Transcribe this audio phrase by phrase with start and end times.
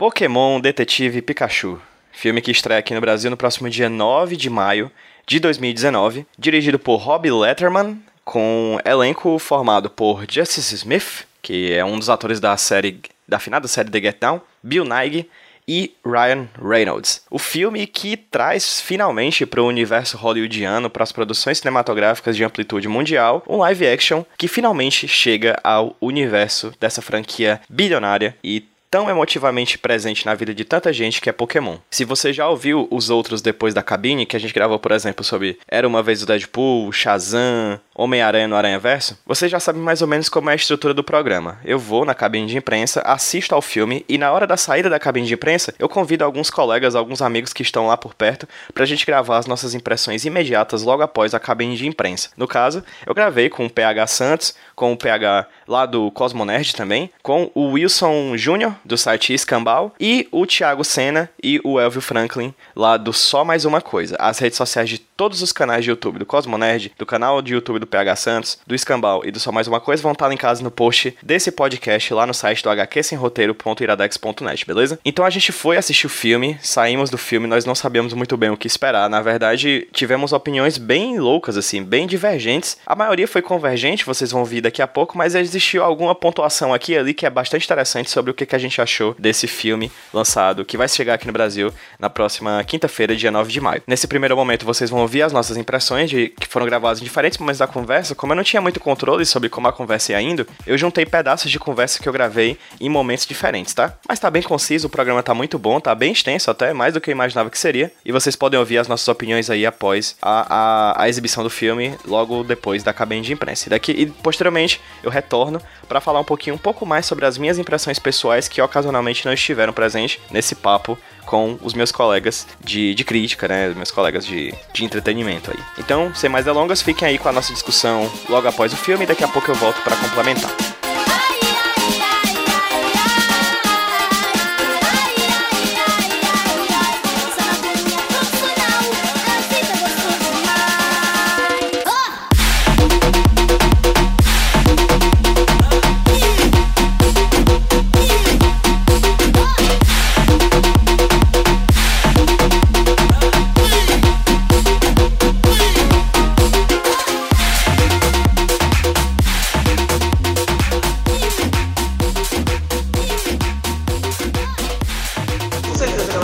[0.00, 1.78] Pokémon Detetive Pikachu.
[2.10, 4.90] Filme que estreia aqui no Brasil no próximo dia 9 de maio
[5.26, 11.98] de 2019, dirigido por Rob Letterman, com elenco formado por Justice Smith, que é um
[11.98, 15.28] dos atores da série da finada série The Get Down, Bill Nighy
[15.68, 17.22] e Ryan Reynolds.
[17.30, 22.88] O filme que traz finalmente para o universo hollywoodiano, para as produções cinematográficas de amplitude
[22.88, 29.78] mundial, um live action que finalmente chega ao universo dessa franquia bilionária e tão emotivamente
[29.78, 31.76] presente na vida de tanta gente que é Pokémon.
[31.90, 35.24] Se você já ouviu os outros depois da cabine, que a gente gravou, por exemplo,
[35.24, 40.02] sobre Era uma vez o Deadpool, Shazam, Homem-Aranha no Aranha Verso, você já sabe mais
[40.02, 41.58] ou menos como é a estrutura do programa.
[41.64, 44.98] Eu vou na cabine de imprensa, assisto ao filme e na hora da saída da
[44.98, 48.86] cabine de imprensa, eu convido alguns colegas, alguns amigos que estão lá por perto, pra
[48.86, 52.30] gente gravar as nossas impressões imediatas logo após a cabine de imprensa.
[52.36, 57.10] No caso, eu gravei com o PH Santos, com o PH lá do Cosmonerd também,
[57.22, 62.54] com o Wilson Júnior, do site Escambau, e o Thiago Senna e o Elvio Franklin,
[62.74, 64.16] lá do Só Mais Uma Coisa.
[64.18, 67.78] As redes sociais de todos os canais de YouTube do Cosmonerd, do canal de YouTube
[67.78, 70.70] do PH Santos, do Escambau e do Só Mais Uma Coisa vão estar linkados no
[70.70, 74.98] post desse podcast lá no site do hqsemroteiro.iradex.net, beleza?
[75.04, 78.48] Então a gente foi assistir o filme, saímos do filme, nós não sabíamos muito bem
[78.48, 79.10] o que esperar.
[79.10, 82.78] Na verdade, tivemos opiniões bem loucas, assim, bem divergentes.
[82.86, 86.92] A maioria foi convergente, vocês vão ver daqui a pouco, mas existiu alguma pontuação aqui
[86.92, 89.92] e ali que é bastante interessante sobre o que, que a gente achou desse filme
[90.14, 93.82] lançado, que vai chegar aqui no Brasil na próxima quinta-feira, dia 9 de maio.
[93.86, 97.36] Nesse primeiro momento, vocês vão ouvir as nossas impressões, de, que foram gravadas em diferentes
[97.36, 98.14] momentos da conversa.
[98.14, 101.50] Como eu não tinha muito controle sobre como a conversa ia indo, eu juntei pedaços
[101.50, 103.92] de conversa que eu gravei em momentos diferentes, tá?
[104.08, 107.00] Mas tá bem conciso, o programa tá muito bom, tá bem extenso até, mais do
[107.00, 107.92] que eu imaginava que seria.
[108.04, 111.96] E vocês podem ouvir as nossas opiniões aí após a, a, a exibição do filme,
[112.06, 113.66] logo depois da cabine de imprensa.
[113.66, 117.36] E, daqui, e posteriormente eu retorno para falar um pouquinho, um pouco mais sobre as
[117.36, 122.94] minhas impressões pessoais que ocasionalmente não estiveram presentes nesse papo com os meus colegas de,
[122.94, 123.68] de crítica, né?
[123.74, 125.58] Meus colegas de, de entretenimento aí.
[125.78, 129.24] Então, sem mais delongas, fiquem aí com a nossa discussão logo após o filme daqui
[129.24, 130.79] a pouco eu volto para complementar.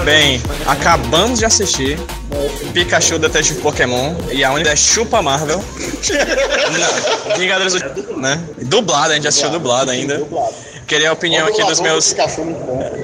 [0.07, 1.99] Bem, acabamos de assistir
[2.73, 5.61] Pikachu Detetive Pokémon e a única é Chupa Marvel.
[7.37, 8.17] Vingadores do...
[8.17, 8.41] né?
[8.63, 10.25] Dublado, a gente assistiu dublado ainda.
[10.87, 12.15] Queria a opinião aqui dos meus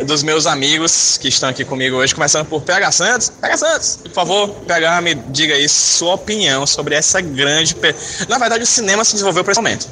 [0.06, 3.30] dos meus amigos que estão aqui comigo hoje, começando por PH Santos.
[3.30, 7.76] PH Santos, por favor, PH, me diga aí sua opinião sobre essa grande.
[8.28, 9.88] Na verdade, o cinema se desenvolveu para esse momento.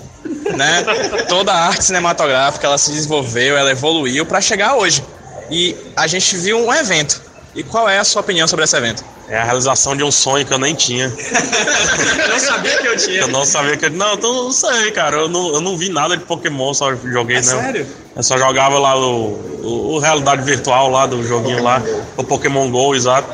[0.56, 0.84] Né?
[1.28, 5.02] Toda a arte cinematográfica ela se desenvolveu, ela evoluiu para chegar hoje
[5.50, 7.20] e a gente viu um evento.
[7.54, 9.04] E qual é a sua opinião sobre esse evento?
[9.28, 11.06] É a realização de um sonho que eu nem tinha.
[12.18, 13.20] eu não sabia que eu tinha.
[13.20, 13.90] Eu não sabia que.
[13.90, 15.16] Não, então não sei, cara.
[15.16, 17.60] Eu não, eu não vi nada de Pokémon, só joguei, é não.
[17.60, 17.86] Sério?
[18.14, 21.82] Eu só jogava lá o, o, o realidade virtual lá do joguinho lá,
[22.16, 23.28] o Pokémon GO, exato.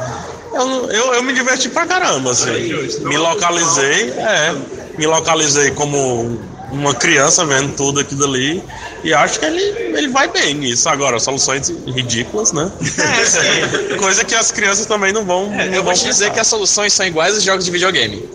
[0.55, 2.51] Eu, eu, eu me diverti pra caramba, assim.
[3.05, 4.55] Me localizei, é.
[4.97, 6.41] Me localizei como
[6.71, 8.63] uma criança vendo tudo aquilo ali.
[9.05, 9.63] E acho que ele,
[9.97, 10.89] ele vai bem nisso.
[10.89, 12.71] Agora, soluções ridículas, né?
[12.99, 13.97] É.
[13.99, 15.53] Coisa que as crianças também não vão.
[15.53, 18.29] É, não eu vou te dizer que as soluções são iguais aos jogos de videogame.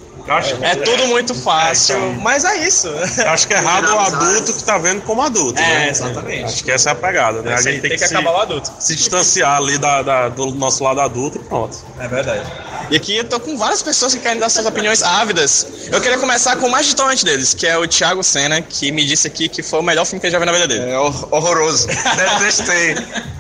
[0.61, 2.89] É tudo muito fácil, é, então, mas é isso.
[3.25, 5.59] Acho que é errado o adulto que tá vendo como adulto.
[5.59, 5.89] É, né?
[5.89, 6.45] exatamente.
[6.45, 7.53] Acho que essa é a pegada, né?
[7.53, 8.71] A gente tem, tem que, que, acabar o adulto.
[8.79, 11.77] Se distanciar ali da, da, do nosso lado adulto e pronto.
[11.99, 12.45] É verdade.
[12.91, 15.65] E aqui eu tô com várias pessoas que querem dar suas opiniões ávidas.
[15.89, 19.05] Eu queria começar com o mais distante deles, que é o Thiago Senna, que me
[19.05, 20.91] disse aqui que foi o melhor filme que ele já viu na vida dele.
[20.91, 21.87] É horroroso.
[21.87, 22.95] Detestei.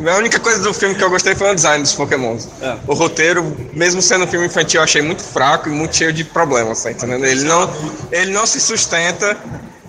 [0.07, 2.37] a única coisa do filme que eu gostei foi o design dos Pokémon.
[2.61, 2.77] É.
[2.87, 6.23] O roteiro, mesmo sendo um filme infantil, eu achei muito fraco e muito cheio de
[6.23, 7.25] problemas, tá entendendo?
[7.25, 7.69] Ele não,
[8.11, 9.37] ele não se sustenta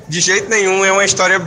[0.08, 1.40] de jeito nenhum, é uma história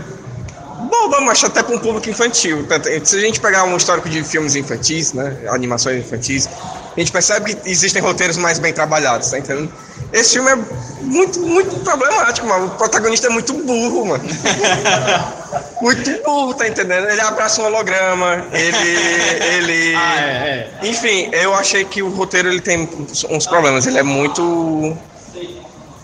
[0.86, 2.66] boba, mas até para um público infantil.
[3.04, 6.48] Se a gente pegar um histórico de filmes infantis, né, animações infantis,
[6.96, 9.72] a gente percebe que existem roteiros mais bem trabalhados, tá entendendo?
[10.14, 10.56] Esse filme é
[11.02, 12.68] muito, muito problemático, mano.
[12.68, 14.24] O protagonista é muito burro, mano.
[15.82, 17.10] muito burro, tá entendendo?
[17.10, 18.98] Ele abraça um holograma, ele.
[19.56, 19.96] ele...
[20.06, 20.88] Ah, é, é.
[20.88, 22.88] Enfim, eu achei que o roteiro ele tem
[23.30, 23.86] uns problemas.
[23.88, 24.96] Ele é muito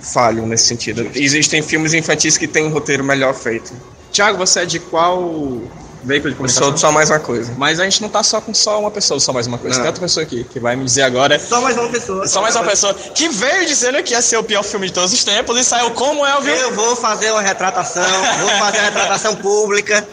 [0.02, 1.10] falho nesse sentido.
[1.14, 3.74] Existem filmes infantis que têm um roteiro melhor feito.
[4.12, 5.62] Tiago, você é de qual
[6.04, 6.70] veículo de Eu comunicação.
[6.70, 7.54] sou só mais uma coisa.
[7.58, 9.78] Mas a gente não tá só com só uma pessoa, só mais uma coisa.
[9.78, 9.84] Não.
[9.84, 11.40] Tem outra pessoa aqui que vai me dizer agora.
[11.40, 12.28] Só mais uma pessoa.
[12.28, 15.14] Só mais uma pessoa que veio dizendo que ia ser o pior filme de todos
[15.14, 16.56] os tempos e saiu como é, viu?
[16.56, 18.04] Eu vou fazer uma retratação,
[18.40, 20.06] vou fazer uma retratação pública.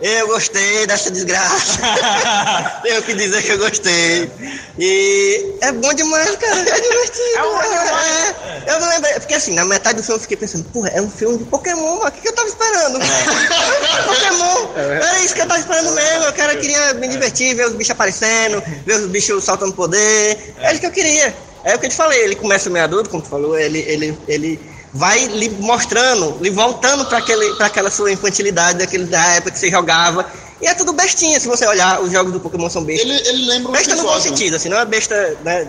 [0.00, 1.78] Eu gostei dessa desgraça.
[2.82, 4.30] Tenho que dizer que eu gostei.
[4.78, 6.60] E é bom demais, cara.
[6.60, 7.38] É divertido.
[7.38, 8.34] É demais.
[8.66, 8.74] É.
[8.74, 9.14] Eu não lembrei.
[9.14, 11.98] Porque assim, na metade do filme eu fiquei pensando, porra, é um filme de Pokémon,
[11.98, 12.98] o que, que eu tava esperando?
[14.04, 14.68] Pokémon!
[14.76, 16.24] Era isso que eu tava esperando mesmo.
[16.24, 20.54] Eu cara, queria me divertir, ver os bichos aparecendo, ver os bichos saltando poder.
[20.60, 21.34] É isso que eu queria.
[21.62, 24.18] É o que eu te falei, ele começa meio adulto, como tu falou, ele, ele,
[24.28, 27.18] ele vai lhe mostrando, lhe voltando para
[27.66, 30.24] aquela sua infantilidade, daquele, da época que você jogava.
[30.62, 33.10] E é tudo bestinha, se você olhar, os jogos do Pokémon são bestas.
[33.10, 35.66] Ele, ele lembra um Besta no bom sentido, assim, não é besta, né,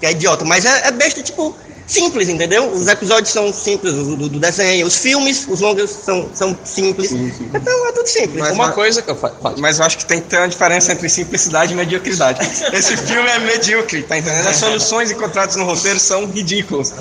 [0.00, 1.56] que é idiota, mas é, é besta, tipo,
[1.86, 2.70] simples, entendeu?
[2.72, 7.12] Os episódios são simples do, do- desenho, os filmes, os longas são, são simples.
[7.12, 8.40] Então é tudo simples.
[8.40, 9.56] Mas- Uma coisa que eu fa- falo.
[9.58, 12.40] Mas eu acho que tem que ter uma diferença entre simplicidade e mediocridade.
[12.72, 14.48] Esse filme é medíocre, tá entendendo?
[14.48, 16.92] As soluções encontradas no roteiro são ridículas.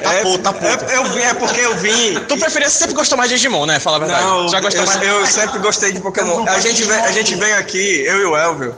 [0.00, 0.84] É, puto, tá puto.
[0.84, 2.14] é, eu vim, é porque eu vim.
[2.28, 3.80] Tu preferia sempre gostou mais de Digimon, né?
[3.80, 4.24] Fala a verdade.
[4.24, 5.02] Não, Já gostou eu, mais?
[5.08, 6.44] eu sempre gostei de Pokémon.
[6.48, 8.74] A gente, veio, a gente veio aqui, eu e o Elvio,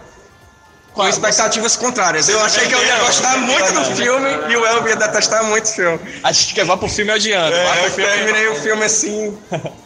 [0.97, 2.29] com expectativas contrárias.
[2.29, 5.67] Eu achei que eu ia gostar muito do filme e o Elvio ia detestar muito
[5.67, 6.01] o filme.
[6.25, 7.55] A gente quer vá pro filme odiando.
[7.55, 8.11] É, eu filme.
[8.11, 9.39] terminei o filme assim.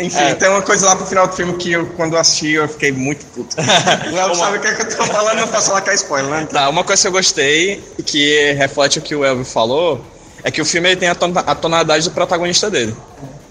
[0.00, 0.34] Enfim, É.
[0.34, 2.90] tem uma coisa lá pro final do filme que eu, quando eu assisti, eu fiquei
[2.90, 3.54] muito puto.
[4.12, 5.94] O Elvio sabe o que, é que eu tô falando, não posso falar que é
[5.94, 6.48] spoiler, né?
[6.50, 10.04] Tá, uma coisa que eu gostei, que reflete o que o Elvio falou,
[10.42, 12.96] é que o filme ele tem a, tona- a tonalidade do protagonista dele.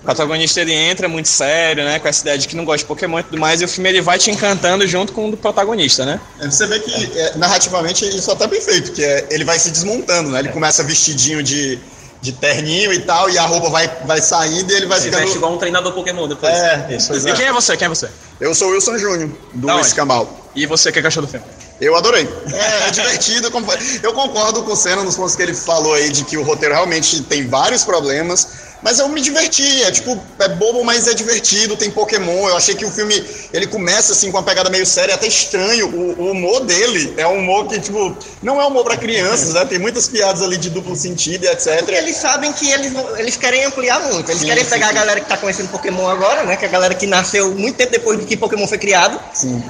[0.05, 1.97] O protagonista ele entra muito sério, né?
[1.97, 3.89] Com essa ideia de que não gosta de Pokémon e tudo mais, e o filme
[3.89, 6.21] ele vai te encantando junto com o do protagonista, né?
[6.39, 9.57] É, Você vê que é, narrativamente isso até é bem feito, que é, ele vai
[9.57, 10.39] se desmontando, né?
[10.41, 11.79] Ele começa vestidinho de,
[12.21, 15.21] de terninho e tal, e a roupa vai, vai saindo e ele vai Se veste
[15.23, 15.37] ficando.
[15.37, 16.53] igual um treinador Pokémon depois.
[16.53, 17.11] É, isso.
[17.27, 17.75] E quem é você?
[17.75, 18.07] Quem é você?
[18.39, 19.79] Eu sou o Wilson Júnior, do?
[19.79, 20.51] Escambau.
[20.55, 21.45] E você, o que que achou do filme?
[21.81, 22.29] Eu adorei.
[22.53, 23.51] É, é divertido.
[23.51, 23.67] como-
[24.01, 26.73] Eu concordo com o Senna nos pontos que ele falou aí de que o roteiro
[26.73, 28.47] realmente tem vários problemas.
[28.85, 32.47] Mas eu me diverti, é tipo, é bobo, mas é divertido, tem Pokémon.
[32.49, 33.15] Eu achei que o filme,
[33.51, 35.87] ele começa assim com uma pegada meio séria, é até estranho.
[35.87, 39.65] O, o humor dele é um humor que, tipo, não é humor pra crianças, né?
[39.65, 41.79] Tem muitas piadas ali de duplo sentido e etc.
[41.79, 44.29] Porque eles sabem que eles, eles querem ampliar muito.
[44.29, 44.91] Eles Sim, querem sim, pegar sim.
[44.91, 46.55] a galera que tá conhecendo Pokémon agora, né?
[46.55, 49.19] Que é a galera que nasceu muito tempo depois de que Pokémon foi criado.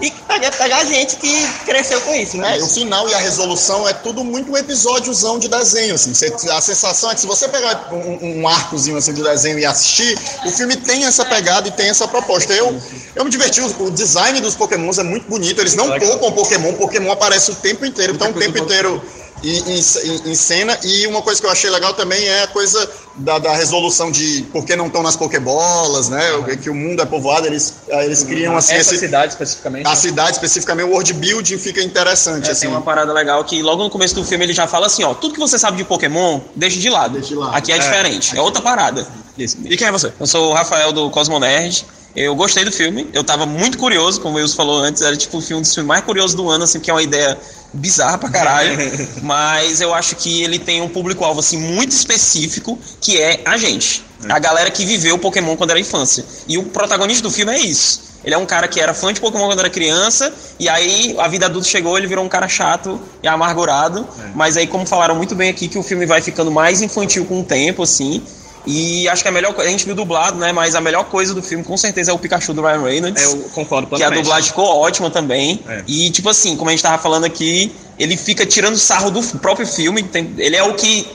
[0.02, 2.58] E pegar, pegar a gente que cresceu com isso, né?
[2.60, 6.14] É, o final e a resolução é tudo muito um episódiozão de desenho, assim.
[6.14, 9.66] Você- a sensação é que se você pegar um, um arcozinho assim de desenho e
[9.66, 12.54] assistir, o filme tem essa pegada e tem essa proposta.
[12.54, 12.80] Eu,
[13.16, 16.74] eu me diverti, o, o design dos pokémons é muito bonito, eles não poupam Pokémon,
[16.74, 19.02] Pokémon aparece o tempo inteiro, então o tempo inteiro
[19.44, 20.78] em, em- em cena.
[20.84, 24.44] E uma coisa que eu achei legal também é a coisa da, da resolução de
[24.52, 26.34] por que não estão nas Pokébolas, né?
[26.34, 29.00] O- Que o mundo é povoado, eles, eles criam assim Essa esse...
[29.06, 29.88] cidade especificamente.
[29.88, 32.62] A cidade, especificamente, o world building fica interessante, É, assim.
[32.62, 35.14] tem uma parada legal que logo no começo do filme ele já fala assim, ó,
[35.14, 37.14] tudo que você sabe de Pokémon, deixa de lado.
[37.14, 37.56] Deixa de lado.
[37.56, 39.08] Aqui é, diferente, é outra parada.
[39.38, 39.58] Isso.
[39.66, 40.12] E quem é você?
[40.20, 41.86] Eu sou o Rafael do Cosmo Nerd.
[42.16, 45.38] Eu gostei do filme, eu tava muito curioso, como o Wilson falou antes, era tipo
[45.38, 47.38] o filme dos filmes mais curiosos do ano, assim, que é uma ideia
[47.74, 48.78] bizarra pra caralho.
[49.22, 54.04] mas eu acho que ele tem um público-alvo assim muito específico, que é a gente.
[54.30, 56.26] A galera que viveu Pokémon quando era infância.
[56.48, 58.16] E o protagonista do filme é isso.
[58.24, 61.28] Ele é um cara que era fã de Pokémon quando era criança, e aí a
[61.28, 64.08] vida adulta chegou, ele virou um cara chato e amargurado.
[64.34, 67.42] Mas aí, como falaram muito bem aqui, que o filme vai ficando mais infantil com
[67.42, 68.24] o tempo, assim.
[68.68, 70.52] E acho que a melhor coisa, a gente viu dublado, né?
[70.52, 73.24] Mas a melhor coisa do filme, com certeza, é o Pikachu do Ryan Reynolds.
[73.24, 74.24] Eu concordo Que a plenamente.
[74.24, 75.60] dublagem ficou ótima também.
[75.68, 75.84] É.
[75.88, 79.68] E, tipo assim, como a gente tava falando aqui, ele fica tirando sarro do próprio
[79.68, 80.04] filme.
[80.04, 81.08] tem- ele é o que.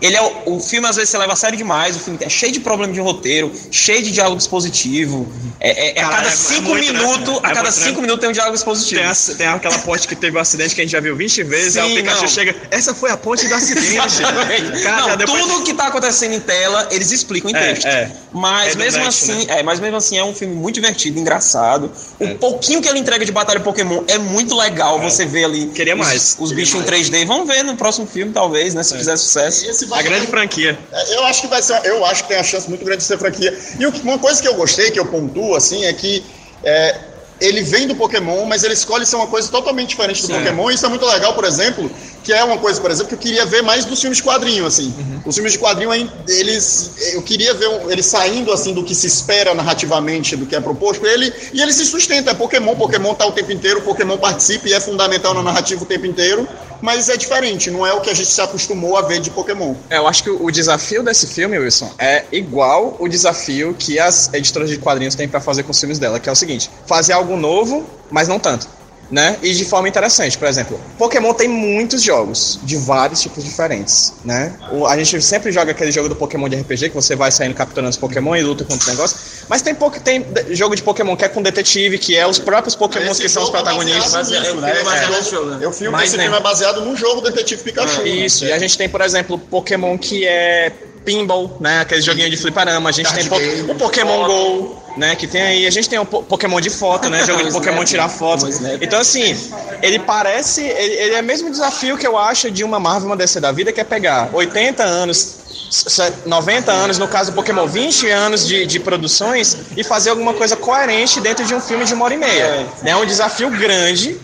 [0.00, 1.96] Ele é o, o filme, às vezes, você leva a sério demais.
[1.96, 5.26] O filme é cheio de problema de roteiro, cheio de diálogo dispositivo.
[5.60, 6.80] É, é- é a Cara, cada é- é cinco né?
[6.80, 8.00] minutos, a É cada cinco né?
[8.02, 9.00] minutos tem um diálogo expositivo.
[9.00, 11.42] Tem, a- tem aquela ponte que teve um acidente que a gente já viu 20
[11.42, 12.28] vezes, aí Sim, o Pikachu não.
[12.28, 12.54] chega.
[12.70, 14.22] Essa foi a ponte do acidente.
[14.84, 17.86] Cara, não, depois- tudo que tá acontecendo em tela, eles explicam em É, texto.
[17.86, 18.10] é.
[18.32, 21.90] Mas É mesmo assim, é, mas mesmo assim é um filme muito divertido, engraçado.
[22.20, 22.34] O É.
[22.34, 25.66] pouquinho que ele entrega de batalha Pokémon é muito legal você ver ali.
[25.74, 26.36] Queria os, mais.
[26.38, 26.84] Os Queria bichos mais.
[26.84, 27.24] em 3D.
[27.26, 28.82] Vamos ver no próximo filme, talvez, né?
[28.82, 29.66] Se fizer sucesso.
[29.68, 30.78] Esse A vai- grande franquia.
[30.92, 31.80] É, Eu acho que vai ser.
[31.84, 33.56] Eu acho que tem a chance muito grande de ser franquia.
[33.78, 36.24] E uma coisa que eu gostei, que eu pontuo, assim, é que
[36.64, 36.94] é,
[37.40, 40.70] ele vem do Pokémon, mas ele escolhe ser uma coisa totalmente diferente do Pokémon.
[40.70, 41.90] E isso é muito legal, por exemplo,
[42.28, 44.66] que é uma coisa, por exemplo, que eu queria ver mais dos filmes de quadrinho,
[44.66, 44.94] assim.
[45.24, 45.90] Os filmes de quadrinho,
[46.28, 50.54] eles, eu queria ver um- ele saindo, assim, do que se espera narrativamente, do que
[50.54, 54.18] é proposto, ele, e ele se sustenta, é Pokémon, Pokémon tá o tempo inteiro, Pokémon
[54.18, 56.46] participa e é fundamental na narrativa o tempo inteiro,
[56.82, 59.74] mas é diferente, não é o que a gente se acostumou a ver de Pokémon.
[59.88, 64.28] É, eu acho que o desafio desse filme, Wilson, é igual o desafio que as
[64.34, 67.14] editoras de quadrinhos têm pra fazer com os filmes dela, que é o seguinte: fazer
[67.14, 68.68] algo novo, mas não tanto.
[69.10, 69.38] Né?
[69.42, 74.52] E de forma interessante, por exemplo, Pokémon tem muitos jogos de vários tipos diferentes, né?
[74.70, 77.54] O- a gente sempre joga aquele jogo do Pokémon de RPG que você vai saindo
[77.54, 81.16] capturando os Pokémon e luta contra os negócios, mas tem, pouco, tem jogo de Pokémon
[81.16, 84.12] que é com detetive, que é os próprios Pokémon que são os é protagonistas.
[84.12, 84.78] baseado né?
[84.78, 85.46] é baseado É.
[85.52, 85.58] né?
[85.62, 88.02] Eu filme, Mas esse filme é baseado no jogo Detetive Pikachu.
[88.02, 88.08] né?
[88.10, 90.70] Isso, e a gente tem, por exemplo, Pokémon que é
[91.04, 91.80] pinball, né?
[91.80, 92.90] Aquele joguinho de fliparama.
[92.90, 93.70] A gente Card tem po- game.
[93.70, 95.16] o Pokémon Go, né?
[95.16, 95.66] Que tem aí.
[95.66, 97.24] A gente tem po- Pokémon de foto, né?
[97.24, 98.48] Jogo de Pokémon tirar foto.
[98.48, 98.82] Snap.
[98.82, 99.34] Então, assim,
[99.82, 100.62] ele parece.
[100.62, 103.52] Ele, ele é o mesmo desafio que eu acho de uma Marvel, uma DC da
[103.52, 105.36] vida, que é pegar 80 anos.
[105.70, 110.34] se- 90 anos, no caso do Pokémon, 20 anos de, de produções e fazer alguma
[110.34, 112.66] coisa coerente dentro de um filme de uma hora e meia.
[112.84, 114.18] É um desafio grande.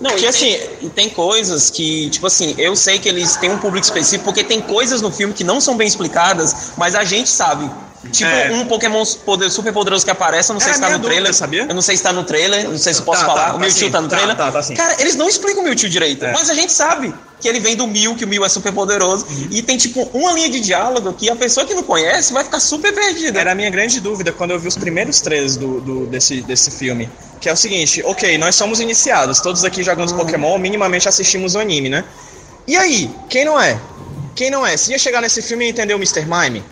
[0.00, 3.50] Não, Porque e assim, tem, tem coisas que, tipo assim, eu sei que eles têm
[3.50, 7.04] um público específico, porque tem coisas no filme que não são bem explicadas, mas a
[7.04, 7.70] gente sabe.
[8.12, 8.50] Tipo, É.
[8.52, 11.18] um Pokémon poder, super poderoso que aparece, eu não sei se tá no trailer.
[11.24, 11.66] dúvida, sabia?
[11.68, 13.44] Eu não sei se tá no trailer, não sei se eu posso Tá, falar.
[13.46, 13.90] tá, o tá Mewtwo sim.
[13.90, 14.36] tá no Tá, trailer.
[14.36, 14.74] tá, tá sim.
[14.74, 16.32] Cara, eles não explicam o Mewtwo direito, É.
[16.32, 19.26] mas a gente sabe que ele vem do Mew, que o Mew é super poderoso.
[19.50, 22.60] E tem, tipo, uma linha de diálogo que a pessoa que não conhece vai ficar
[22.60, 23.40] super perdida.
[23.40, 26.70] Era a minha grande dúvida quando eu vi os primeiros trailers do, do- desse, desse
[26.70, 27.10] filme.
[27.40, 31.58] Que é o seguinte, ok, nós somos iniciados, todos aqui jogamos Pokémon, minimamente assistimos o
[31.58, 32.04] anime, né?
[32.66, 33.78] E aí, quem não é?
[34.34, 34.76] Quem não é?
[34.76, 36.24] Se ia chegar nesse filme e entender o Mr.
[36.26, 36.64] Mime,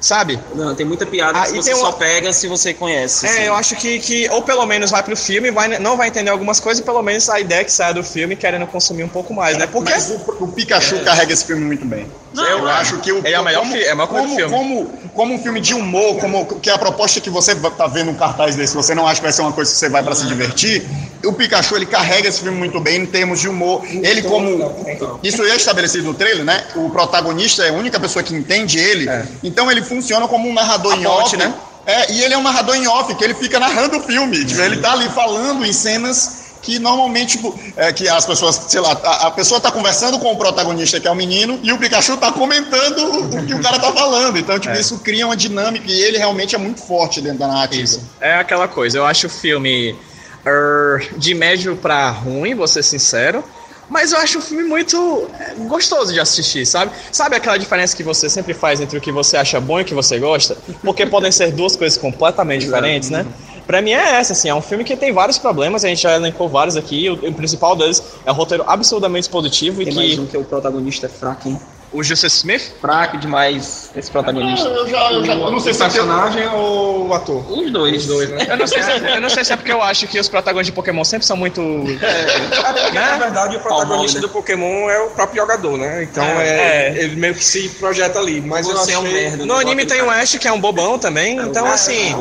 [0.00, 0.38] sabe?
[0.54, 3.26] Não, tem muita piada Ah, que você tem só pega se você conhece.
[3.26, 3.38] assim.
[3.38, 6.30] É, eu acho que, que ou pelo menos vai pro filme, vai, não vai entender
[6.30, 9.08] algumas coisas, e pelo menos a ideia é que saia do filme querendo consumir um
[9.08, 9.66] pouco mais, né?
[9.66, 12.06] Porque Mas o, o Pikachu carrega esse filme muito bem.
[12.34, 14.54] Eu acho que o, é o melhor como, é a maior coisa do como, filme.
[14.54, 18.10] Como, como um filme de humor, como que é a proposta que você tá vendo
[18.10, 20.14] um cartaz desse, você não acha que vai ser uma coisa que você vai para
[20.14, 20.86] se divertir,
[21.24, 23.82] o Pikachu ele carrega esse filme muito bem em termos de humor.
[23.86, 24.74] Ele como
[25.22, 26.64] isso é estabelecido no trailer, né?
[26.76, 29.08] O protagonista é a única pessoa que entende ele,
[29.42, 31.54] então ele funciona como um narrador A em ponte, off, né?
[31.86, 34.44] É, e ele é um narrador em off, que ele fica narrando o filme.
[34.44, 38.80] Tipo, ele tá ali falando em cenas que normalmente, tipo, é, que as pessoas, sei
[38.80, 41.78] lá, a, a pessoa tá conversando com o protagonista, que é o menino, e o
[41.78, 44.38] Pikachu tá comentando o, o que o cara tá falando.
[44.38, 48.00] Então, tipo, isso cria uma dinâmica e ele realmente é muito forte dentro da narrativa.
[48.20, 49.96] É aquela coisa, eu acho o filme
[50.44, 53.44] er, de médio pra ruim, vou ser sincero.
[53.88, 56.92] Mas eu acho o filme muito é, gostoso de assistir, sabe?
[57.10, 59.84] Sabe aquela diferença que você sempre faz entre o que você acha bom e o
[59.84, 60.58] que você gosta?
[60.82, 63.24] Porque podem ser duas coisas completamente diferentes, né?
[63.68, 66.16] Pra mim é essa, assim, é um filme que tem vários problemas, a gente já
[66.16, 70.14] elencou vários aqui, o, o principal deles é o roteiro absurdamente positivo e Tem mais
[70.14, 71.60] que um que o protagonista é fraco, hein?
[71.92, 74.68] O Justice Smith, Fraco demais esse protagonista.
[74.68, 77.50] Eu já, eu já eu não sei se é personagem ou o ator?
[77.50, 78.08] Os dois.
[78.08, 80.66] eu não, sei se, eu não sei se é porque eu acho que os protagonistas
[80.66, 81.60] de Pokémon sempre são muito...
[82.92, 84.22] Na verdade, o protagonista né?
[84.22, 86.02] do Pokémon é o próprio jogador, né?
[86.02, 87.04] Então É, é, é.
[87.04, 88.40] ele meio que se projeta ali.
[88.40, 88.94] Mas eu Você achei...
[88.94, 89.46] é um merda.
[89.46, 92.14] No anime tem o Ash, que é um bobão também, então assim...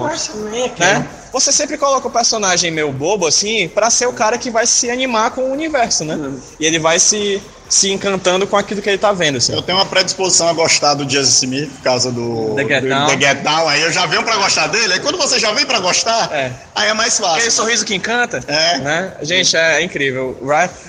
[0.77, 1.07] né?
[1.31, 4.89] Você sempre coloca o personagem meio bobo, assim, pra ser o cara que vai se
[4.89, 6.17] animar com o universo, né?
[6.59, 9.53] E ele vai se, se encantando com aquilo que ele tá vendo, assim.
[9.53, 12.89] Eu tenho uma predisposição a gostar do Jesse Smith por causa do The Get do,
[12.89, 13.07] Down.
[13.07, 13.67] The Get Down.
[13.67, 14.93] Aí eu já venho pra gostar dele.
[14.93, 16.51] Aí quando você já vem pra gostar, É.
[16.75, 17.51] aí é mais Aquele fácil.
[17.51, 18.77] sorriso que encanta, É.
[18.79, 19.13] né?
[19.21, 20.37] Gente, é incrível.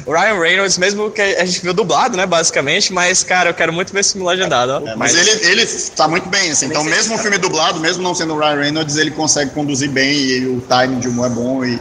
[0.07, 3.73] O Ryan, Reynolds, mesmo que a gente viu dublado, né, basicamente, mas, cara, eu quero
[3.73, 4.89] muito ver esse filme legendado, ó.
[4.89, 5.67] É, mas ele, ele
[5.97, 6.67] tá muito bem, assim.
[6.67, 10.13] Então, mesmo o filme dublado, mesmo não sendo o Ryan Reynolds, ele consegue conduzir bem
[10.13, 11.65] e o timing de humor é bom.
[11.65, 11.81] E,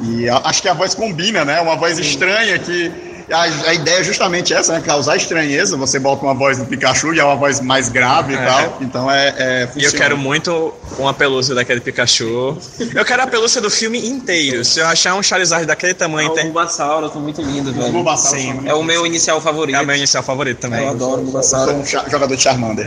[0.00, 1.60] e acho que a voz combina, né?
[1.60, 3.07] Uma voz estranha que.
[3.30, 4.80] A, a ideia é justamente essa, né?
[4.84, 5.76] Causar estranheza.
[5.76, 8.44] Você bota uma voz do Pikachu e é uma voz mais grave e É.
[8.46, 8.78] tal.
[8.80, 9.34] Então é.
[9.36, 12.56] é E eu quero muito uma pelúcia daquele Pikachu.
[12.94, 14.64] Eu quero a pelúcia do filme inteiro.
[14.64, 16.44] Se eu achar um Charizard daquele tamanho, O tem...
[16.44, 17.92] Bulbasauro, tô muito lindo, velho.
[17.92, 18.60] Bulbasauro Sim.
[18.64, 19.76] É o meu inicial favorito.
[19.76, 20.84] é o meu inicial favorito também.
[20.84, 21.84] Eu adoro o Eu Bulbasauro.
[21.86, 22.86] sou um jogador de Charmander.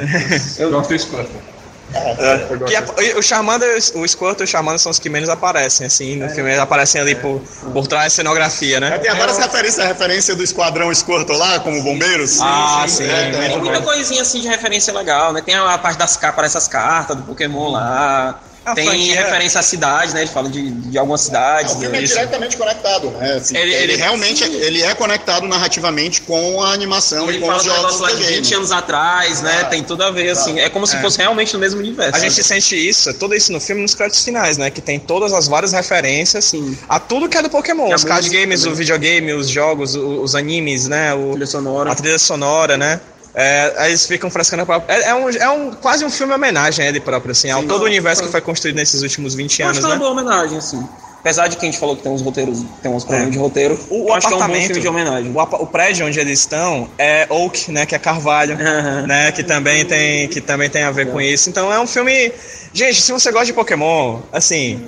[0.58, 1.30] Eu gosto do Squirtle.
[2.68, 6.16] Que a- o Charmander, o Squirtle e o Charmander são os que menos aparecem, assim,
[6.16, 6.50] no filme.
[6.50, 7.42] Eles aparecem ali por,
[7.74, 8.98] por trás da cenografia, né?
[9.00, 12.40] Tem várias referências, a referência do Esquadrão Squirtle lá, como bombeiros.
[12.42, 13.04] Ah, sim.
[13.06, 13.58] É, Tem é.
[13.58, 15.42] muita coisinha assim de referência legal, né?
[15.42, 18.40] Tem a parte das capas, essas cartas do Pokémon lá.
[18.64, 20.22] A Tem franquia- referência à cidade, né?
[20.22, 21.74] Ele fala de, de algumas cidades.
[21.74, 23.34] O filme é diretamente conectado, né?
[23.34, 27.48] Assim, Ele- ele, ele- realmente ele é conectado narrativamente com a animação Ele e com
[27.48, 28.36] fala os do jogos negócio lá de de game.
[28.36, 29.64] 20 anos atrás, né?
[29.64, 30.60] Tem tudo a ver, assim.
[30.60, 32.16] É como se fosse realmente no mesmo universo.
[32.16, 34.70] A gente sente isso, tudo isso no filme nos créditos finais, né?
[34.70, 36.54] Que tem todas as várias referências
[36.88, 37.92] a tudo que é do Pokémon.
[37.92, 38.74] A Os card games, também.
[38.74, 41.16] o videogame, os jogos, o- os animes, né?
[41.16, 41.92] O, Trilha sonora.
[41.92, 43.02] A trilha sonora, né?
[43.34, 44.94] É, aí eles ficam frescando a própria.
[44.94, 47.82] É, é um, é um, quase um filme homenagem a ele próprio, assim, ao todo
[47.84, 50.00] o universo que foi construído nesses últimos 20 Eu acho anos, que é uma né?
[50.00, 50.86] boa homenagem, assim.
[51.22, 53.32] Apesar de que a gente falou que tem uns roteiros, tem uns problemas É.
[53.34, 55.32] de roteiro, O, o acho que é um bom filme de homenagem.
[55.32, 58.58] O, o prédio onde eles estão é Oak, né, que é Carvalho,
[59.08, 61.48] né, que também tem que também tem a ver com isso.
[61.48, 62.32] Então é um filme,
[62.74, 64.84] gente, se você gosta de Pokémon, assim,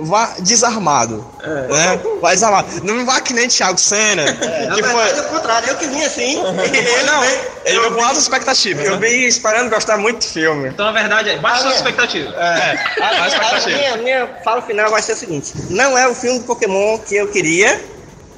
[0.00, 2.00] vá desarmado, né?
[2.20, 2.68] Vai desarmado.
[2.84, 6.02] Não vá que nem Thiago Senna, Na que foi é o contrário, eu que vim
[6.04, 6.40] assim.
[6.72, 7.24] ele não,
[7.64, 8.84] ele veio com altas expectativas.
[8.84, 9.08] Eu né?
[9.08, 10.68] vim esperando gostar muito do filme.
[10.68, 12.34] Então, na verdade, é baixa sua expectativa.
[12.34, 13.78] É, altas A expectativas.
[13.78, 17.16] minha, minha fala final vai ser o seguinte: não é o filme do Pokémon que
[17.16, 17.80] eu queria,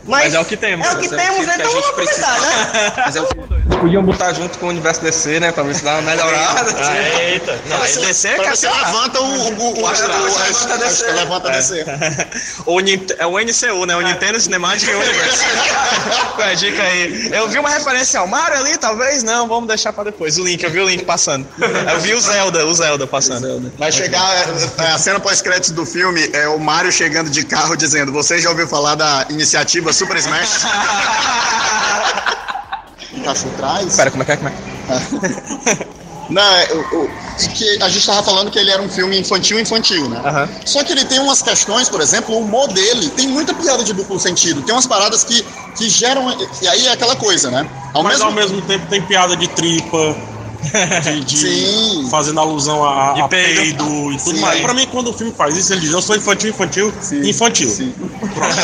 [0.04, 0.86] mas, Mas é o que temos.
[0.86, 2.92] É o que é temos, filme a então vamos começar, né?
[3.06, 3.26] Mas é o
[3.68, 5.52] Podiam botar junto com o universo DC, né?
[5.52, 6.72] Pra ver se dá uma melhorada.
[6.82, 7.60] Ah, eita.
[7.66, 10.20] Não, aí DC é que você levanta o, o, o, o, astral.
[10.22, 11.84] o- acho que levanta a DC.
[12.66, 12.80] o
[13.18, 13.96] é o NCU, né?
[13.96, 15.44] O Nintendo Cinematic Universe.
[16.34, 17.30] Qual é a dica aí?
[17.32, 19.22] Eu vi uma referência ao Mario ali, talvez?
[19.22, 20.38] Não, vamos deixar pra depois.
[20.38, 21.46] O Link, eu vi o Link passando.
[21.92, 23.72] Eu vi o Zelda, o Zelda passando.
[23.78, 28.12] Vai chegar é, a cena pós-créditos do filme é o Mario chegando de carro dizendo:
[28.12, 30.66] Você já ouviu falar da iniciativa Super Smash?
[33.24, 33.96] Caixa atrás?
[33.96, 34.36] Pera, como é que é?
[34.36, 34.52] Como é?
[34.52, 35.86] que é?
[36.30, 37.10] Não, é, o, o-
[37.42, 40.20] e que a gente tava falando que ele era um filme infantil infantil, né?
[40.24, 40.48] Aham.
[40.64, 43.92] Só que ele tem umas questões, por exemplo, o humor dele tem muita piada de
[43.92, 44.62] duplo sentido.
[44.62, 45.44] Tem umas paradas que,
[45.76, 46.34] que geram.
[46.62, 47.68] E aí é aquela coisa, né?
[47.92, 50.16] Ao Mas mesmo ao mesmo tempo tem piada de tripa,
[51.02, 52.08] de, de- Sim.
[52.10, 53.60] fazendo alusão a, De a peido.
[53.60, 54.12] peido.
[54.12, 54.40] e tudo Sim.
[54.40, 54.60] mais.
[54.60, 56.92] Pra mim, quando o filme faz isso, ele diz: Eu sou infantil, infantil,
[57.24, 57.68] infantil.
[57.68, 57.94] Sim.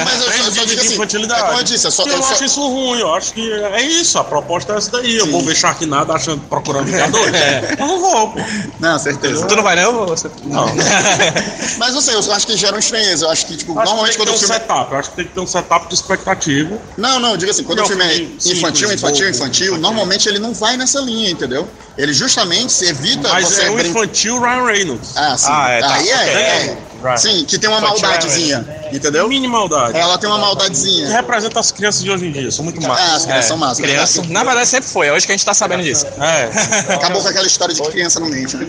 [0.05, 1.40] Mas eu só- digo de assim, infantilidade.
[1.43, 3.52] é como eu disse, é só- eu é só- acho isso ruim, eu acho que
[3.52, 5.17] é isso, a proposta é essa daí.
[5.17, 5.33] Eu Sim.
[5.33, 7.28] vou ver Sharknado achando, procurando Vingadores.
[7.78, 8.40] Eu não vou, pô.
[8.81, 9.47] Não, certeza.
[9.47, 10.07] Tu não vai não?
[10.07, 10.31] Você...
[10.45, 10.67] Não.
[11.78, 13.26] Mas não sei, eu acho que gera um estranheza.
[13.26, 14.55] Eu acho que, tipo, Acho normalmente que quando o um filme.
[14.55, 14.93] setup.
[14.93, 16.78] Eu acho que tem que ter um setup de expectativa.
[16.97, 18.17] Não, não, diga assim, quando Não, o filme é
[18.52, 19.78] infantil, infantil, infantil.
[19.78, 21.69] normalmente ele não vai nessa linha, entendeu?
[21.99, 25.17] Ele justamente se evita Mas você é um brin- infantil Ryan Reynolds.
[25.17, 25.49] Ah, sim.
[25.50, 26.78] Ah, é, tá, Aí é, é.
[27.02, 27.21] Right.
[27.21, 29.28] Sim, que tem uma Infantil é maldadezinha, entendeu?
[29.28, 29.97] Mini maldade.
[29.97, 31.09] Ela tem uma Que maldadezinha.
[31.09, 32.50] representa as crianças de hoje em dia.
[32.50, 33.00] São muito Ah, más.
[33.14, 33.78] as crianças são massas.
[33.85, 34.23] Criança.
[34.28, 36.07] Na verdade sempre foi, é hoje que a gente tá sabendo disso.
[36.21, 36.95] É.
[36.95, 38.67] Acabou com aquela história de que criança não mente, né?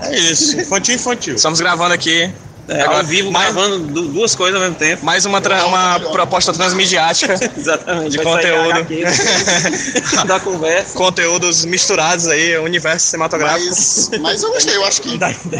[0.00, 0.08] É.
[0.10, 0.58] É isso.
[0.60, 1.34] Infantil, infantil.
[1.36, 2.30] Estamos gravando aqui.
[2.68, 5.02] É, agora, ao vivo, mais, gravando du- duas coisas ao mesmo tempo.
[5.04, 8.10] mais uma, tra- uma proposta transmediática Exatamente.
[8.10, 8.86] de conteúdo.
[10.26, 10.96] Da conversa.
[10.98, 13.68] Conteúdos misturados aí, universo cinematográfico.
[13.68, 15.18] Mas, mas eu gostei, eu acho que.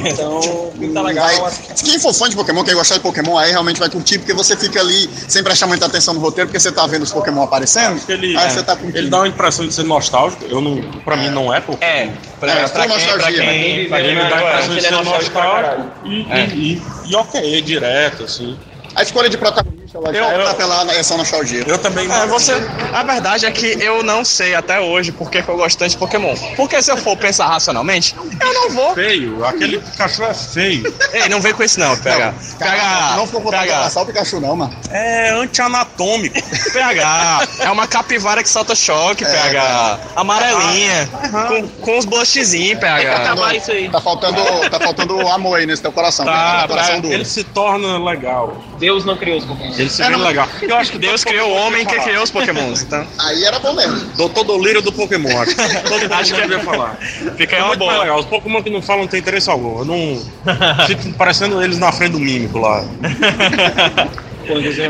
[0.09, 1.27] Então, tá legal.
[1.27, 1.53] Vai,
[1.83, 4.57] quem for fã de Pokémon, quem gostar de Pokémon, aí realmente vai curtir, porque você
[4.57, 8.01] fica ali sem prestar muita atenção no roteiro, porque você tá vendo os Pokémon aparecendo.
[8.09, 10.45] Ele, aí você tá com ele dá uma impressão de ser nostálgico.
[10.49, 13.43] Eu não, pra mim não é, porque É, pra, É, pra foi quem, pra nostalgia,
[13.45, 13.53] né?
[13.53, 16.11] quem, pra quem ele dá a impressão de ele é ser nostálgico pra nostálgico e,
[16.11, 18.59] e, e, e ok, direto, assim.
[18.95, 21.65] A escolha de protagonista, ela já Eu- tá pela essa nostalgia.
[21.67, 22.53] Eu também É, você,
[22.93, 25.97] a verdade é que eu não sei até hoje por que eu gosto tanto de
[25.97, 26.35] Pokémon.
[26.57, 28.95] Porque se eu for pensar racionalmente, eu não vou.
[28.95, 29.45] feio.
[29.45, 30.95] Aquele Pikachu é feio.
[31.13, 32.35] Ei, não vem com isso não, PH.
[32.59, 33.79] PH, não ficou vontade de PH.
[33.81, 34.75] abraçar o Pikachu, não, mano.
[34.91, 36.41] É anti-anatômico.
[36.73, 39.99] PH, é uma capivara que solta choque, PH.
[40.17, 41.09] Amarelinha,
[41.49, 43.17] com, com uns blushzinhos, PH.
[43.17, 43.89] acabar isso aí.
[43.89, 46.25] Tá faltando, tá faltando amor aí nesse teu coração.
[46.25, 47.11] Tá, cara, coração pra-.
[47.11, 48.57] Ele se torna legal.
[48.79, 49.78] Deus não criou os Pokémon.
[49.79, 50.49] Ele se É, vê não- legal.
[50.61, 53.73] Eu acho que Deus criou o homem que criou os Pokémons, então Aí era bom
[53.75, 53.97] mesmo.
[54.17, 55.55] Doutor Dolírio do Pokémon, acho.
[55.89, 56.97] Todo mundo Acho que é- devia falar.
[57.37, 58.03] fica aí É uma muito mais boa.
[58.03, 58.19] legal.
[58.19, 59.79] Os Pokémon que não falam não tem interesse algum.
[59.81, 60.23] Eu não.
[60.87, 62.85] Fico parecendo eles na frente do mímico lá.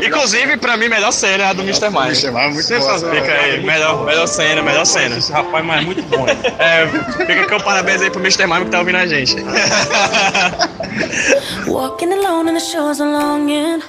[0.05, 1.87] Inclusive, pra mim, melhor cena é a do Mr.
[1.89, 1.95] Mime.
[1.99, 2.63] Mas é muito boa.
[2.63, 3.15] Sensacional.
[3.15, 5.17] Fica aí, melhor, melhor cena, melhor cena.
[5.17, 6.25] Esse rapaz, mas é muito bom.
[6.57, 6.87] É,
[7.25, 8.47] fica com parabéns aí pro Mr.
[8.47, 9.35] Mime que tá ouvindo a gente.
[11.67, 13.81] Walking alone on the shores of longing.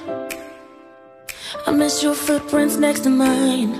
[1.67, 3.73] I miss your footprints next to mine.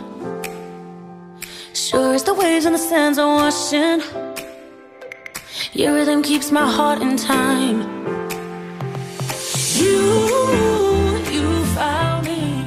[1.74, 4.02] Sure as the waves and the sands are washing.
[5.74, 7.82] Your rhythm keeps my heart in time.
[9.76, 10.28] You,
[11.32, 12.66] you found me.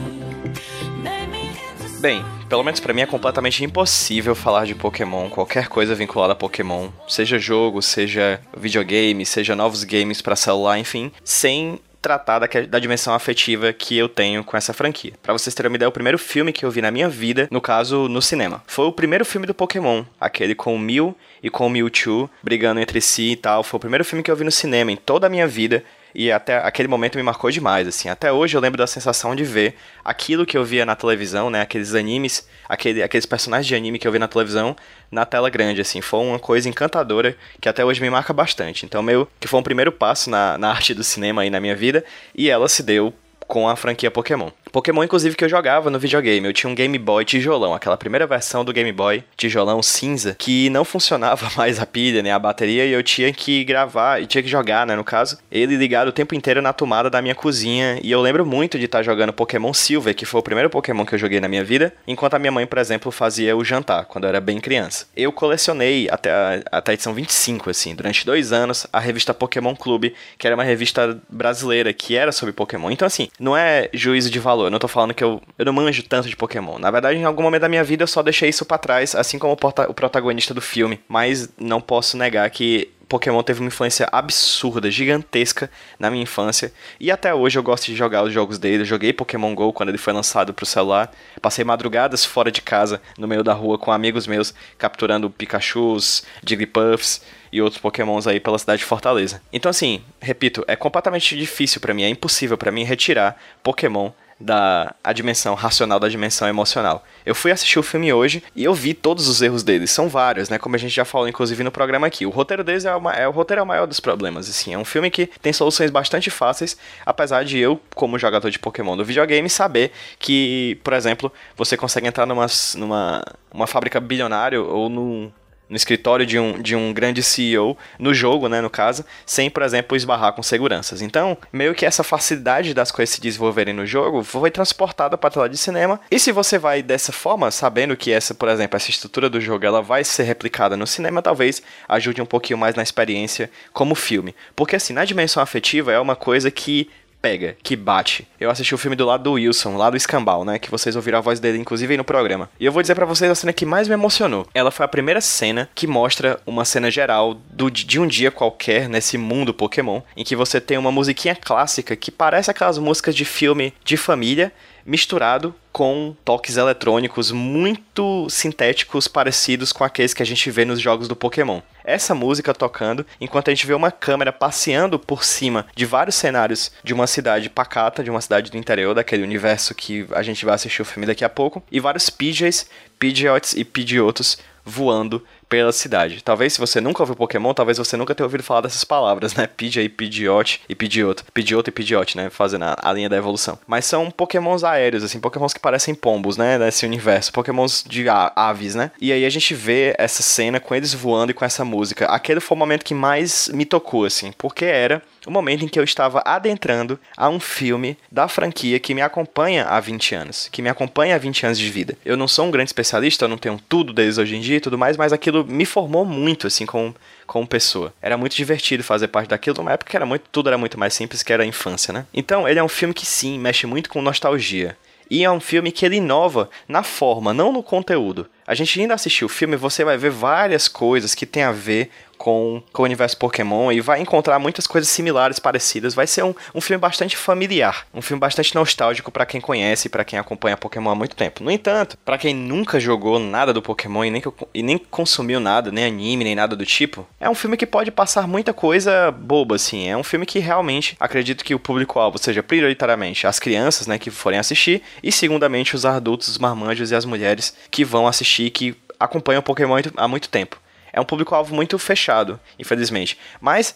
[2.00, 6.37] Bem, pelo menos pra mim é completamente impossível falar de Pokémon, qualquer coisa vinculada a
[6.37, 12.78] Pokémon, seja jogo, seja videogame, seja novos games pra celular, enfim, sem tratar da, da
[12.78, 15.14] dimensão afetiva que eu tenho com essa franquia.
[15.22, 17.62] Para vocês terem uma ideia, o primeiro filme que eu vi na minha vida, no
[17.62, 21.66] caso, no cinema, foi o primeiro filme do Pokémon, aquele com o Mew e com
[21.66, 23.62] o Mewtwo brigando entre si e tal.
[23.62, 25.82] Foi o primeiro filme que eu vi no cinema em toda a minha vida
[26.14, 28.09] e até aquele momento me marcou demais, assim.
[28.09, 29.74] Até hoje eu lembro da sensação de ver
[30.05, 31.61] aquilo que eu via na televisão, né?
[31.61, 34.77] Aqueles animes, aquele, aqueles personagens de anime que eu vi na televisão
[35.11, 36.00] na tela grande, assim.
[36.00, 38.87] Foi uma coisa encantadora que até hoje me marca bastante.
[38.87, 41.74] Então, meu, que foi um primeiro passo na, na arte do cinema aí na minha
[41.74, 43.12] vida e ela se deu
[43.46, 44.50] com a franquia Pokémon.
[44.74, 46.48] Pokémon, inclusive, que eu jogava no videogame.
[46.48, 50.68] Eu tinha um Game Boy tijolão, aquela primeira versão do Game Boy tijolão cinza, que
[50.68, 54.42] não funcionava mais a pilha, né, a bateria, e eu tinha que gravar, e tinha
[54.42, 58.00] que jogar, né, no caso, ele ligado o tempo inteiro na tomada da minha cozinha,
[58.02, 61.06] e eu lembro muito de estar tá jogando Pokémon Silver, que foi o primeiro Pokémon
[61.06, 64.06] que eu joguei na minha vida, enquanto a minha mãe, por exemplo, fazia o jantar,
[64.06, 65.06] quando eu era bem criança.
[65.16, 69.76] Eu colecionei até a, até a edição 25, assim, durante dois anos, a revista Pokémon
[69.76, 72.90] Clube, que era uma revista brasileira que era sobre Pokémon.
[72.90, 74.63] Então, assim, não é juízo de valor.
[74.66, 76.79] Eu não tô falando que eu, eu não manjo tanto de Pokémon.
[76.79, 79.38] Na verdade, em algum momento da minha vida eu só deixei isso para trás, assim
[79.38, 81.00] como o, o protagonista do filme.
[81.09, 86.72] Mas não posso negar que Pokémon teve uma influência absurda, gigantesca na minha infância.
[86.98, 88.83] E até hoje eu gosto de jogar os jogos dele.
[88.83, 91.12] Eu joguei Pokémon GO quando ele foi lançado pro celular.
[91.40, 97.22] Passei madrugadas fora de casa, no meio da rua, com amigos meus, capturando Pikachus, Jigglypuffs
[97.53, 99.40] e outros pokémons aí pela cidade de Fortaleza.
[99.53, 104.94] Então assim, repito, é completamente difícil para mim, é impossível para mim retirar Pokémon da
[105.03, 107.05] a dimensão racional da dimensão emocional.
[107.25, 110.49] Eu fui assistir o filme hoje e eu vi todos os erros deles, são vários,
[110.49, 110.59] né?
[110.59, 112.27] Como a gente já falou inclusive no programa aqui.
[112.27, 114.75] O roteiro deles é, uma, é o roteiro é o maior dos problemas, assim.
[114.75, 118.97] É um filme que tem soluções bastante fáceis, apesar de eu, como jogador de Pokémon
[118.97, 124.88] do videogame, saber que, por exemplo, você consegue entrar numa, numa uma fábrica bilionária ou
[124.88, 125.31] num
[125.68, 129.62] no escritório de um, de um grande CEO no jogo, né, no caso, sem, por
[129.62, 131.03] exemplo, esbarrar com seguranças.
[131.03, 135.31] Então, meio que essa facilidade das coisas se desenvolverem no jogo foi transportada para a
[135.31, 136.00] tela de cinema.
[136.11, 139.64] E se você vai dessa forma, sabendo que essa, por exemplo, essa estrutura do jogo,
[139.64, 144.35] ela vai ser replicada no cinema, talvez ajude um pouquinho mais na experiência como filme.
[144.55, 146.90] Porque assim, na dimensão afetiva é uma coisa que
[147.24, 148.28] pega, que bate.
[148.38, 150.58] Eu assisti o filme do lado do Wilson, lá do Escambau, né?
[150.58, 152.50] Que vocês ouviram a voz dele, inclusive, aí no programa.
[152.60, 154.46] E eu vou dizer para vocês a cena que mais me emocionou.
[154.52, 158.90] Ela foi a primeira cena que mostra uma cena geral do, de um dia qualquer
[158.90, 163.24] nesse mundo Pokémon, em que você tem uma musiquinha clássica que parece aquelas músicas de
[163.24, 164.52] filme de família,
[164.84, 171.08] misturado com toques eletrônicos muito sintéticos parecidos com aqueles que a gente vê nos jogos
[171.08, 171.62] do Pokémon.
[171.85, 176.73] Essa música tocando enquanto a gente vê uma câmera passeando por cima de vários cenários
[176.83, 180.55] de uma cidade pacata, de uma cidade do interior, daquele universo que a gente vai
[180.55, 182.66] assistir o filme daqui a pouco, e vários Pidgeys,
[182.99, 186.22] Pidgeots e Pidgeotos voando pela cidade.
[186.22, 189.46] Talvez se você nunca ouviu Pokémon, talvez você nunca tenha ouvido falar dessas palavras, né?
[189.46, 191.24] Pidgey, Pidgeot e Pidgeotto.
[191.33, 192.30] Pidgeotto e Pidgeot, né?
[192.30, 193.59] Fazendo a, a, linha da evolução.
[193.66, 196.59] Mas são Pokémons aéreos, assim, Pokémons que parecem pombos, né?
[196.59, 197.33] Nesse universo.
[197.33, 198.90] Pokémons de aves, né?
[199.00, 202.07] E aí a gente vê essa cena com eles voando e com essa música.
[202.07, 205.78] Aquele foi o momento que mais me tocou, assim, porque era o momento em que
[205.78, 210.62] eu estava adentrando a um filme da franquia que me acompanha há 20 anos, que
[210.62, 211.96] me acompanha há 20 anos de vida.
[212.04, 214.60] Eu não sou um grande especialista, eu não tenho tudo deles hoje em dia e
[214.60, 216.94] tudo mais, mas aquilo me formou muito, assim, como,
[217.26, 217.92] como pessoa.
[218.00, 220.94] Era muito divertido fazer parte daquilo, numa época que era muito, tudo era muito mais
[220.94, 222.06] simples, que era a infância, né?
[222.12, 224.76] Então, ele é um filme que sim, mexe muito com nostalgia.
[225.10, 228.26] E é um filme que ele inova na forma, não no conteúdo.
[228.46, 231.90] A gente ainda assistiu o filme, você vai ver várias coisas que tem a ver
[232.16, 235.94] com, com o universo Pokémon e vai encontrar muitas coisas similares, parecidas.
[235.94, 239.90] Vai ser um, um filme bastante familiar, um filme bastante nostálgico para quem conhece e
[239.90, 241.42] para quem acompanha Pokémon há muito tempo.
[241.42, 244.22] No entanto, para quem nunca jogou nada do Pokémon e nem,
[244.53, 247.90] e nem consumiu nada, nem anime, nem nada do tipo, é um filme que pode
[247.90, 249.88] passar muita coisa boba, assim.
[249.88, 254.11] É um filme que realmente acredito que o público-alvo seja prioritariamente as crianças, né, que
[254.11, 258.77] forem assistir, e segundamente os adultos, os marmanjos e as mulheres que vão assistir, que
[258.98, 260.63] acompanham Pokémon há muito tempo
[260.94, 263.18] é um público-alvo muito fechado, infelizmente.
[263.40, 263.74] Mas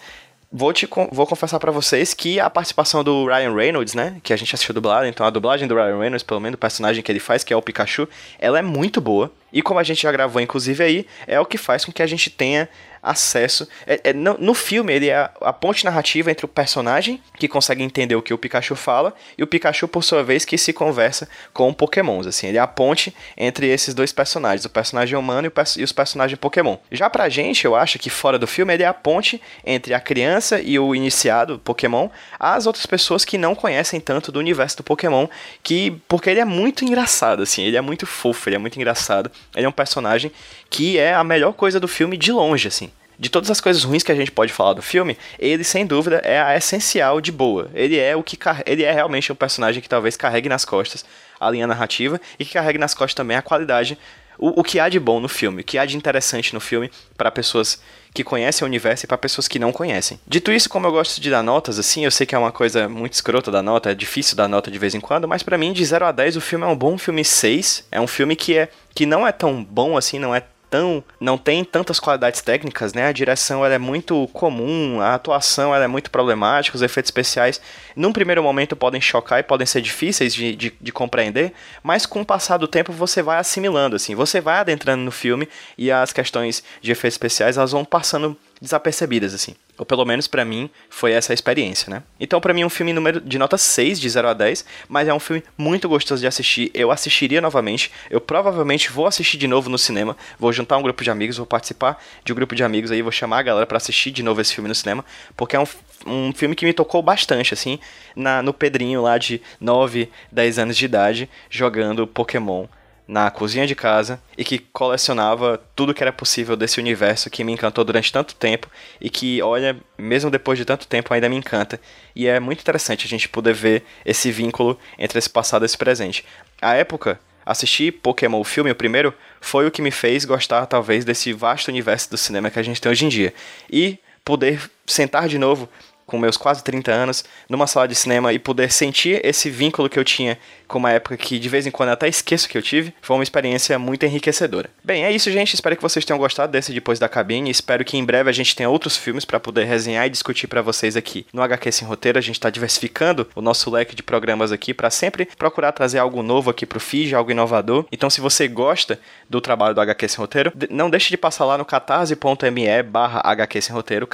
[0.51, 4.37] vou te vou confessar para vocês que a participação do Ryan Reynolds, né, que a
[4.37, 7.21] gente assistiu dublado, então a dublagem do Ryan Reynolds, pelo menos o personagem que ele
[7.21, 9.31] faz, que é o Pikachu, ela é muito boa.
[9.53, 12.07] E como a gente já gravou inclusive aí, é o que faz com que a
[12.07, 12.69] gente tenha
[13.03, 13.69] acesso.
[13.87, 17.49] É, é, no, no, filme, ele é a, a, ponte narrativa entre o personagem, que
[17.49, 20.73] consegue entender o que o Pikachu fala, e o Pikachu, por sua vez, que se
[20.73, 22.27] conversa com Pokémons.
[22.27, 25.85] Assim, ele é a ponte entre esses dois personagens, o personagem humano e, o, e
[25.85, 26.77] os personagens Pokémon.
[26.91, 30.01] Já pra gente, eu acho que fora do filme, ele é a ponte entre a
[30.01, 32.09] criança e o iniciado Pokémon,
[32.39, 35.27] as outras pessoas que não conhecem tanto do universo do Pokémon,
[35.63, 39.31] que porque ele é muito engraçado, assim, ele é muito fofo, ele é muito engraçado.
[39.55, 40.31] Ele é um personagem
[40.71, 42.91] que é a melhor coisa do filme de longe, assim.
[43.19, 46.19] de todas as coisas ruins que a gente pode falar do filme, ele sem dúvida
[46.25, 47.69] é a essencial de boa.
[47.75, 51.05] Ele é o que ele é realmente um personagem que talvez carregue nas costas
[51.41, 53.99] a linha narrativa e que carregue nas costas também a qualidade
[54.39, 56.91] o, o que há de bom no filme, o que há de interessante no filme
[57.17, 57.81] para pessoas
[58.15, 60.19] que conhecem o universo e para pessoas que não conhecem.
[60.27, 62.89] Dito isso, como eu gosto de dar notas, assim, eu sei que é uma coisa
[62.89, 65.73] muito escrota da nota, é difícil dar nota de vez em quando, mas para mim,
[65.73, 67.87] de 0 a 10, o filme é um bom filme 6.
[67.91, 71.37] É um filme que é que não é tão bom assim, não é tão não
[71.37, 73.07] tem tantas qualidades técnicas, né?
[73.07, 77.61] A direção ela é muito comum, a atuação ela é muito problemática, os efeitos especiais
[77.97, 81.53] num primeiro momento podem chocar e podem ser difíceis de, de, de, compreender,
[81.83, 85.49] mas com o passar do tempo você vai assimilando, assim, você vai adentrando no filme
[85.77, 89.55] e as questões de efeitos especiais elas vão passando desapercebidas, assim.
[89.77, 92.03] Ou pelo menos para mim foi essa a experiência, né?
[92.19, 95.07] Então para mim é um filme número de nota 6 de 0 a 10, mas
[95.07, 96.71] é um filme muito gostoso de assistir.
[96.75, 97.91] Eu assistiria novamente.
[98.11, 100.17] Eu provavelmente vou assistir de novo no cinema.
[100.39, 103.13] Vou juntar um grupo de amigos, vou participar de um grupo de amigos aí, vou
[103.13, 105.05] chamar a galera para assistir de novo esse filme no cinema,
[105.37, 105.67] porque é um,
[106.07, 107.79] um filme que me tocou bastante assim,
[108.17, 112.67] na no Pedrinho lá de 9, 10 anos de idade, jogando Pokémon
[113.09, 117.53] na cozinha de casa e que colecionava tudo que era possível desse universo que me
[117.53, 121.81] encantou durante tanto tempo e que, olha, mesmo depois de tanto tempo ainda me encanta.
[122.15, 125.79] E é muito interessante a gente poder ver esse vínculo entre esse passado e esse
[125.79, 126.23] presente.
[126.61, 131.03] A época, assistir Pokémon, o filme, o primeiro, foi o que me fez gostar talvez
[131.03, 133.33] desse vasto universo do cinema que a gente tem hoje em dia.
[133.73, 135.67] E poder sentar de novo
[136.09, 139.99] com meus quase 30 anos, numa sala de cinema e poder sentir esse vínculo que
[139.99, 142.63] eu tinha com uma época que de vez em quando eu até esqueço que eu
[142.63, 144.71] tive, foi uma experiência muito enriquecedora.
[144.85, 145.55] Bem, é isso, gente.
[145.55, 147.51] Espero que vocês tenham gostado desse Depois da Cabine.
[147.51, 150.63] Espero que em breve a gente tenha outros filmes para poder resenhar e discutir para
[150.63, 152.19] vocês aqui no HQ Sem Roteiro.
[152.19, 156.23] A gente está diversificando o nosso leque de programas aqui para sempre procurar trazer algo
[156.23, 157.87] novo aqui pro FIJ, algo inovador.
[157.91, 161.57] Então, se você gosta do trabalho do HQ Sem Roteiro, não deixe de passar lá
[161.59, 164.09] no catarse.me barra HQ Sem Roteiro,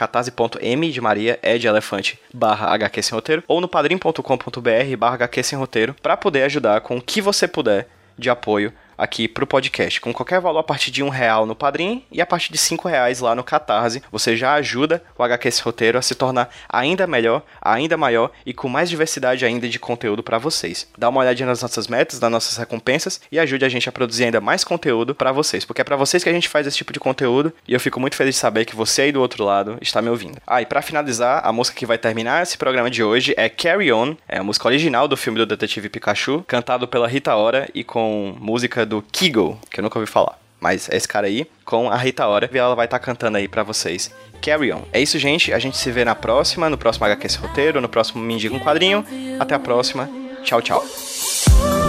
[0.92, 1.83] de Maria, é de elefante,
[2.32, 6.96] barra HQ Sem Roteiro, ou no padrim.com.br barra HQ Sem Roteiro, para poder ajudar com
[6.96, 10.00] o que você puder de apoio aqui pro podcast.
[10.00, 12.88] Com qualquer valor a partir de um real no Padrim e a partir de cinco
[12.88, 17.06] reais lá no Catarse, você já ajuda o HQ esse roteiro a se tornar ainda
[17.06, 20.88] melhor, ainda maior e com mais diversidade ainda de conteúdo para vocês.
[20.96, 24.24] Dá uma olhadinha nas nossas metas, nas nossas recompensas e ajude a gente a produzir
[24.24, 26.92] ainda mais conteúdo para vocês, porque é para vocês que a gente faz esse tipo
[26.92, 29.78] de conteúdo e eu fico muito feliz de saber que você aí do outro lado
[29.80, 30.38] está me ouvindo.
[30.46, 33.92] Ah, e para finalizar, a música que vai terminar esse programa de hoje é Carry
[33.92, 37.84] On, é a música original do filme do Detetive Pikachu, cantado pela Rita Ora e
[37.84, 38.34] com
[38.84, 40.38] música do Kigo, que eu nunca ouvi falar.
[40.60, 43.36] Mas é esse cara aí, com a Rita Ora, e ela vai estar tá cantando
[43.36, 44.10] aí para vocês.
[44.40, 44.82] Carry On.
[44.92, 45.52] É isso, gente.
[45.52, 48.54] A gente se vê na próxima, no próximo HQ Esse Roteiro, no próximo Me Indica
[48.54, 49.04] um Quadrinho.
[49.40, 50.08] Até a próxima.
[50.42, 51.83] Tchau, tchau.